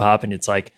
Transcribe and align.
pop, 0.00 0.22
and 0.24 0.32
it's 0.32 0.48
like, 0.48 0.72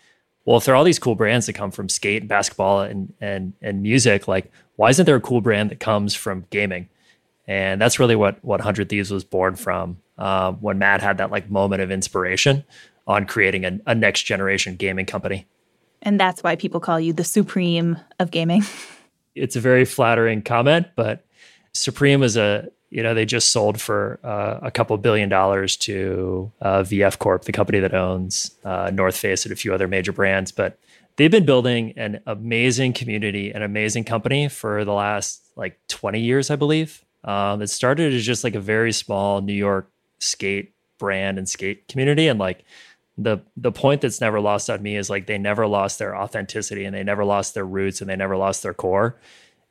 well, 0.45 0.57
if 0.57 0.65
there 0.65 0.75
are 0.75 0.77
all 0.77 0.84
these 0.84 0.99
cool 0.99 1.14
brands 1.14 1.47
that 1.47 1.53
come 1.53 1.71
from 1.71 1.89
skate 1.89 2.22
and 2.22 2.29
basketball 2.29 2.80
and 2.80 3.12
and 3.21 3.52
and 3.62 3.83
music, 3.83 4.29
like 4.29 4.50
why 4.76 4.91
isn't 4.91 5.06
there 5.06 5.17
a 5.17 5.21
cool 5.21 5.41
brand 5.41 5.71
that 5.71 5.80
comes 5.80 6.14
from 6.14 6.46
gaming? 6.50 6.88
And 7.46 7.80
that's 7.80 7.98
really 7.98 8.16
what 8.16 8.43
what 8.45 8.61
Hundred 8.61 8.88
Thieves 8.88 9.11
was 9.11 9.24
born 9.24 9.56
from. 9.56 9.98
Uh, 10.19 10.53
when 10.53 10.79
Matt 10.79 11.00
had 11.00 11.19
that 11.19 11.30
like 11.30 11.50
moment 11.50 11.82
of 11.82 11.90
inspiration 11.90 12.64
on 13.06 13.27
creating 13.27 13.64
a, 13.64 13.79
a 13.87 13.95
next 13.95 14.22
generation 14.22 14.77
gaming 14.77 15.06
company. 15.06 15.47
And 16.02 16.18
that's 16.18 16.43
why 16.43 16.57
people 16.57 16.80
call 16.80 17.00
you 17.00 17.12
the 17.12 17.25
supreme 17.25 17.98
of 18.18 18.30
gaming. 18.30 18.62
it's 19.34 19.57
a 19.57 19.61
very 19.61 19.84
flattering 19.84 20.43
comment, 20.43 20.89
but 20.96 21.25
Supreme 21.73 22.23
is 22.23 22.36
a 22.36 22.68
you 22.93 23.02
know 23.02 23.14
they 23.14 23.24
just 23.24 23.50
sold 23.50 23.80
for 23.80 24.20
uh, 24.22 24.58
a 24.61 24.70
couple 24.70 24.96
billion 24.98 25.30
dollars 25.30 25.77
to 25.79 26.52
uh, 26.61 26.82
VF 26.82 27.18
Corp, 27.18 27.45
the 27.45 27.52
company 27.52 27.80
that 27.80 27.95
owns 27.95 28.54
uh, 28.64 28.90
North 28.93 29.16
Face 29.16 29.46
and 29.46 29.52
a 29.52 29.57
few 29.57 29.72
other 29.72 29.88
major 29.88 30.12
brands. 30.12 30.52
But 30.52 30.79
they've 31.16 31.30
been 31.30 31.46
building 31.46 31.94
an 31.96 32.21
amazing 32.27 32.93
community, 32.93 33.51
an 33.51 33.63
amazing 33.63 34.05
company 34.05 34.49
for 34.49 34.85
the 34.85 34.93
last 34.93 35.43
like 35.57 35.79
20 35.89 36.21
years, 36.21 36.51
I 36.51 36.57
believe. 36.57 37.02
Um, 37.25 37.63
it 37.63 37.69
started 37.69 38.13
as 38.13 38.27
just 38.27 38.45
like 38.45 38.55
a 38.55 38.61
very 38.61 38.93
small 38.93 39.41
New 39.41 39.55
York 39.55 39.91
skate 40.21 40.74
brand 40.99 41.38
and 41.38 41.49
skate 41.49 41.88
community, 41.88 42.29
and 42.29 42.38
like 42.38 42.63
the 43.16 43.38
the 43.57 43.73
point 43.73 44.02
that's 44.02 44.21
never 44.21 44.38
lost 44.38 44.69
on 44.69 44.83
me 44.83 44.97
is 44.97 45.09
like 45.09 45.27
they 45.27 45.38
never 45.38 45.66
lost 45.66 45.99
their 45.99 46.15
authenticity 46.15 46.85
and 46.85 46.95
they 46.95 47.05
never 47.05 47.24
lost 47.24 47.55
their 47.55 47.65
roots 47.65 48.02
and 48.02 48.11
they 48.11 48.16
never 48.16 48.37
lost 48.37 48.63
their 48.63 48.74
core. 48.74 49.19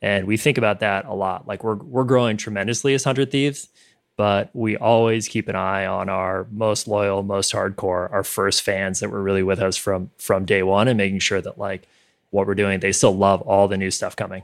And 0.02 0.26
we 0.26 0.36
think 0.36 0.58
about 0.58 0.80
that 0.80 1.06
a 1.06 1.14
lot. 1.14 1.46
Like 1.46 1.62
we're 1.64 1.76
we're 1.76 2.04
growing 2.04 2.36
tremendously 2.36 2.92
as 2.92 3.04
Hundred 3.04 3.30
Thieves, 3.30 3.68
but 4.16 4.50
we 4.52 4.76
always 4.76 5.28
keep 5.28 5.48
an 5.48 5.56
eye 5.56 5.86
on 5.86 6.08
our 6.08 6.46
most 6.50 6.88
loyal, 6.88 7.22
most 7.22 7.52
hardcore, 7.52 8.12
our 8.12 8.24
first 8.24 8.62
fans 8.62 9.00
that 9.00 9.10
were 9.10 9.22
really 9.22 9.44
with 9.44 9.60
us 9.60 9.76
from 9.76 10.10
from 10.18 10.44
day 10.44 10.64
one, 10.64 10.88
and 10.88 10.98
making 10.98 11.20
sure 11.20 11.40
that 11.40 11.56
like 11.56 11.88
what 12.30 12.46
we're 12.46 12.54
doing, 12.56 12.80
they 12.80 12.92
still 12.92 13.16
love 13.16 13.40
all 13.42 13.68
the 13.68 13.76
new 13.76 13.90
stuff 13.90 14.16
coming. 14.16 14.42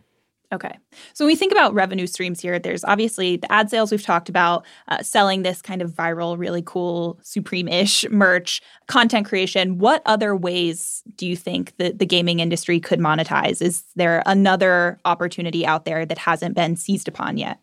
Okay. 0.51 0.79
So 1.13 1.25
when 1.25 1.33
we 1.33 1.37
think 1.37 1.53
about 1.53 1.75
revenue 1.75 2.07
streams 2.07 2.41
here, 2.41 2.59
there's 2.59 2.83
obviously 2.85 3.37
the 3.37 3.53
ad 3.53 3.69
sales 3.69 3.91
we've 3.91 4.03
talked 4.03 4.31
about, 4.31 4.65
uh, 4.89 5.03
selling 5.03 5.43
this 5.43 5.61
kind 5.61 5.83
of 5.83 5.91
viral, 5.91 6.39
really 6.39 6.63
cool, 6.65 7.19
supreme 7.23 7.69
ish 7.69 8.09
merch, 8.09 8.63
content 8.87 9.27
creation. 9.27 9.77
What 9.77 10.01
other 10.07 10.35
ways 10.35 11.03
do 11.17 11.27
you 11.27 11.37
think 11.37 11.77
that 11.77 11.99
the 11.99 12.07
gaming 12.07 12.41
industry 12.41 12.81
could 12.81 12.99
monetize? 12.99 13.61
Is 13.61 13.83
there 13.95 14.23
another 14.25 14.99
opportunity 15.05 15.67
out 15.67 15.85
there 15.85 16.07
that 16.07 16.19
hasn't 16.19 16.55
been 16.55 16.77
seized 16.77 17.09
upon 17.09 17.37
yet? 17.37 17.59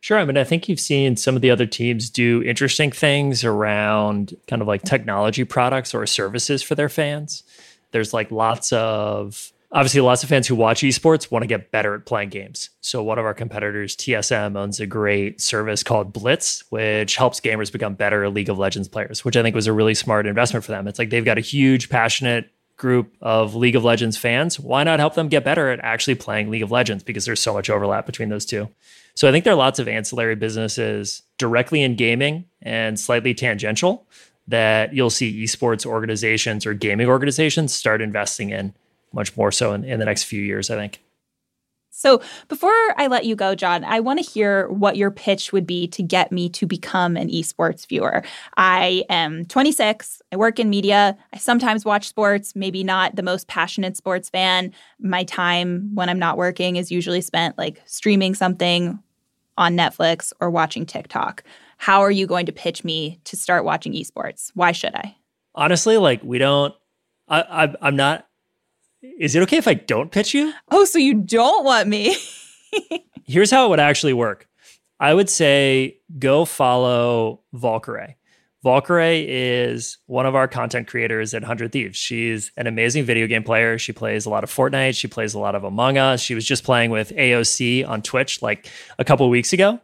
Sure. 0.00 0.18
I 0.18 0.24
mean, 0.24 0.36
I 0.36 0.44
think 0.44 0.68
you've 0.68 0.78
seen 0.78 1.16
some 1.16 1.34
of 1.34 1.42
the 1.42 1.50
other 1.50 1.66
teams 1.66 2.10
do 2.10 2.42
interesting 2.42 2.92
things 2.92 3.42
around 3.42 4.36
kind 4.46 4.62
of 4.62 4.68
like 4.68 4.82
technology 4.82 5.44
products 5.44 5.94
or 5.94 6.06
services 6.06 6.62
for 6.62 6.74
their 6.74 6.90
fans. 6.90 7.42
There's 7.90 8.12
like 8.12 8.30
lots 8.30 8.70
of 8.72 9.53
obviously 9.74 10.00
lots 10.00 10.22
of 10.22 10.28
fans 10.28 10.46
who 10.46 10.54
watch 10.54 10.82
esports 10.82 11.32
want 11.32 11.42
to 11.42 11.48
get 11.48 11.72
better 11.72 11.96
at 11.96 12.06
playing 12.06 12.28
games. 12.28 12.70
So 12.80 13.02
one 13.02 13.18
of 13.18 13.24
our 13.24 13.34
competitors, 13.34 13.96
TSM, 13.96 14.56
owns 14.56 14.78
a 14.78 14.86
great 14.86 15.40
service 15.40 15.82
called 15.82 16.12
Blitz, 16.12 16.62
which 16.70 17.16
helps 17.16 17.40
gamers 17.40 17.72
become 17.72 17.94
better 17.94 18.28
League 18.30 18.48
of 18.48 18.56
Legends 18.56 18.88
players, 18.88 19.24
which 19.24 19.36
I 19.36 19.42
think 19.42 19.56
was 19.56 19.66
a 19.66 19.72
really 19.72 19.94
smart 19.94 20.26
investment 20.26 20.64
for 20.64 20.70
them. 20.70 20.86
It's 20.86 20.98
like 20.98 21.10
they've 21.10 21.24
got 21.24 21.38
a 21.38 21.42
huge, 21.42 21.90
passionate 21.90 22.50
group 22.76 23.14
of 23.20 23.56
League 23.56 23.76
of 23.76 23.84
Legends 23.84 24.16
fans. 24.16 24.60
Why 24.60 24.84
not 24.84 25.00
help 25.00 25.14
them 25.14 25.28
get 25.28 25.44
better 25.44 25.68
at 25.68 25.80
actually 25.80 26.14
playing 26.14 26.50
League 26.50 26.62
of 26.62 26.70
Legends 26.70 27.02
because 27.02 27.24
there's 27.24 27.40
so 27.40 27.52
much 27.52 27.68
overlap 27.68 28.06
between 28.06 28.28
those 28.28 28.46
two. 28.46 28.68
So 29.14 29.28
I 29.28 29.32
think 29.32 29.44
there 29.44 29.52
are 29.52 29.56
lots 29.56 29.78
of 29.78 29.88
ancillary 29.88 30.34
businesses 30.36 31.22
directly 31.38 31.82
in 31.82 31.96
gaming 31.96 32.46
and 32.62 32.98
slightly 32.98 33.34
tangential 33.34 34.06
that 34.46 34.92
you'll 34.92 35.10
see 35.10 35.42
esports 35.42 35.86
organizations 35.86 36.66
or 36.66 36.74
gaming 36.74 37.08
organizations 37.08 37.72
start 37.72 38.02
investing 38.02 38.50
in 38.50 38.74
much 39.14 39.36
more 39.36 39.52
so 39.52 39.72
in, 39.72 39.84
in 39.84 39.98
the 39.98 40.04
next 40.04 40.24
few 40.24 40.42
years, 40.42 40.70
I 40.70 40.76
think. 40.76 41.00
So, 41.96 42.20
before 42.48 42.72
I 42.96 43.06
let 43.06 43.24
you 43.24 43.36
go, 43.36 43.54
John, 43.54 43.84
I 43.84 44.00
want 44.00 44.18
to 44.18 44.28
hear 44.28 44.68
what 44.68 44.96
your 44.96 45.12
pitch 45.12 45.52
would 45.52 45.64
be 45.64 45.86
to 45.88 46.02
get 46.02 46.32
me 46.32 46.48
to 46.48 46.66
become 46.66 47.16
an 47.16 47.28
esports 47.28 47.86
viewer. 47.86 48.24
I 48.56 49.04
am 49.08 49.44
26. 49.44 50.20
I 50.32 50.36
work 50.36 50.58
in 50.58 50.68
media. 50.68 51.16
I 51.32 51.38
sometimes 51.38 51.84
watch 51.84 52.08
sports, 52.08 52.56
maybe 52.56 52.82
not 52.82 53.14
the 53.14 53.22
most 53.22 53.46
passionate 53.46 53.96
sports 53.96 54.28
fan. 54.28 54.72
My 54.98 55.22
time 55.22 55.94
when 55.94 56.08
I'm 56.08 56.18
not 56.18 56.36
working 56.36 56.74
is 56.74 56.90
usually 56.90 57.20
spent 57.20 57.56
like 57.56 57.80
streaming 57.86 58.34
something 58.34 58.98
on 59.56 59.76
Netflix 59.76 60.32
or 60.40 60.50
watching 60.50 60.86
TikTok. 60.86 61.44
How 61.76 62.00
are 62.00 62.10
you 62.10 62.26
going 62.26 62.46
to 62.46 62.52
pitch 62.52 62.82
me 62.82 63.20
to 63.22 63.36
start 63.36 63.64
watching 63.64 63.92
esports? 63.92 64.50
Why 64.54 64.72
should 64.72 64.96
I? 64.96 65.14
Honestly, 65.54 65.96
like, 65.96 66.24
we 66.24 66.38
don't, 66.38 66.74
I, 67.28 67.42
I, 67.42 67.74
I'm 67.80 67.94
not 67.94 68.26
is 69.18 69.34
it 69.34 69.42
okay 69.42 69.58
if 69.58 69.68
I 69.68 69.74
don't 69.74 70.10
pitch 70.10 70.34
you? 70.34 70.52
Oh, 70.70 70.84
so 70.84 70.98
you 70.98 71.14
don't 71.14 71.64
want 71.64 71.88
me? 71.88 72.16
Here's 73.26 73.50
how 73.50 73.66
it 73.66 73.70
would 73.70 73.80
actually 73.80 74.12
work. 74.12 74.48
I 75.00 75.12
would 75.12 75.28
say 75.28 75.98
go 76.18 76.44
follow 76.44 77.40
Valkyrae. 77.54 78.14
Valkyrae 78.64 79.26
is 79.28 79.98
one 80.06 80.24
of 80.24 80.34
our 80.34 80.48
content 80.48 80.88
creators 80.88 81.34
at 81.34 81.42
100 81.42 81.70
Thieves. 81.70 81.98
She's 81.98 82.50
an 82.56 82.66
amazing 82.66 83.04
video 83.04 83.26
game 83.26 83.42
player. 83.42 83.78
She 83.78 83.92
plays 83.92 84.24
a 84.24 84.30
lot 84.30 84.42
of 84.42 84.50
Fortnite. 84.50 84.96
She 84.96 85.06
plays 85.06 85.34
a 85.34 85.38
lot 85.38 85.54
of 85.54 85.64
Among 85.64 85.98
Us. 85.98 86.22
She 86.22 86.34
was 86.34 86.46
just 86.46 86.64
playing 86.64 86.90
with 86.90 87.10
AOC 87.10 87.86
on 87.86 88.00
Twitch 88.00 88.40
like 88.40 88.70
a 88.98 89.04
couple 89.04 89.28
weeks 89.28 89.52
ago 89.52 89.80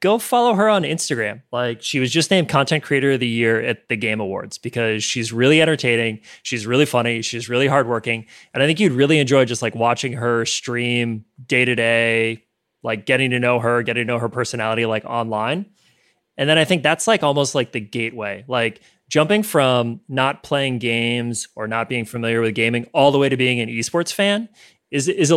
go 0.00 0.18
follow 0.18 0.54
her 0.54 0.68
on 0.68 0.82
Instagram. 0.82 1.42
Like 1.52 1.82
she 1.82 2.00
was 2.00 2.10
just 2.10 2.30
named 2.30 2.48
content 2.48 2.82
creator 2.82 3.12
of 3.12 3.20
the 3.20 3.28
year 3.28 3.60
at 3.60 3.88
the 3.88 3.96
Game 3.96 4.20
Awards 4.20 4.58
because 4.58 5.04
she's 5.04 5.32
really 5.32 5.60
entertaining, 5.62 6.20
she's 6.42 6.66
really 6.66 6.86
funny, 6.86 7.22
she's 7.22 7.48
really 7.48 7.66
hardworking, 7.66 8.26
and 8.52 8.62
I 8.62 8.66
think 8.66 8.80
you'd 8.80 8.92
really 8.92 9.18
enjoy 9.18 9.44
just 9.44 9.62
like 9.62 9.74
watching 9.74 10.14
her 10.14 10.44
stream 10.46 11.24
day 11.46 11.64
to 11.64 11.74
day, 11.74 12.44
like 12.82 13.06
getting 13.06 13.30
to 13.30 13.38
know 13.38 13.60
her, 13.60 13.82
getting 13.82 14.06
to 14.06 14.12
know 14.12 14.18
her 14.18 14.28
personality 14.28 14.86
like 14.86 15.04
online. 15.04 15.66
And 16.36 16.48
then 16.48 16.56
I 16.56 16.64
think 16.64 16.82
that's 16.82 17.06
like 17.06 17.22
almost 17.22 17.54
like 17.54 17.72
the 17.72 17.80
gateway. 17.80 18.44
Like 18.48 18.80
jumping 19.10 19.42
from 19.42 20.00
not 20.08 20.42
playing 20.42 20.78
games 20.78 21.48
or 21.54 21.68
not 21.68 21.88
being 21.88 22.06
familiar 22.06 22.40
with 22.40 22.54
gaming 22.54 22.86
all 22.94 23.12
the 23.12 23.18
way 23.18 23.28
to 23.28 23.36
being 23.36 23.60
an 23.60 23.68
esports 23.68 24.12
fan 24.12 24.48
is 24.90 25.08
is 25.08 25.28
a 25.28 25.28